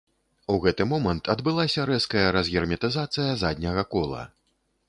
[0.53, 4.27] У гэты момант адбылася рэзкая разгерметызацыя задняга кола.